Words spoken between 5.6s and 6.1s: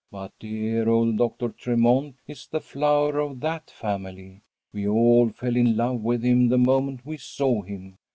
love